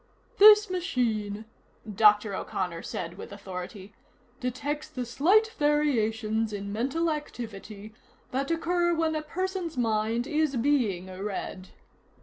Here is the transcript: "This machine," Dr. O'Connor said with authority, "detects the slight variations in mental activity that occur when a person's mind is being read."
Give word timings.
"This 0.39 0.67
machine," 0.67 1.45
Dr. 1.87 2.33
O'Connor 2.33 2.81
said 2.81 3.19
with 3.19 3.31
authority, 3.31 3.93
"detects 4.39 4.87
the 4.87 5.05
slight 5.05 5.51
variations 5.59 6.51
in 6.51 6.73
mental 6.73 7.11
activity 7.11 7.93
that 8.31 8.49
occur 8.49 8.95
when 8.95 9.13
a 9.13 9.21
person's 9.21 9.77
mind 9.77 10.25
is 10.25 10.55
being 10.55 11.05
read." 11.05 11.69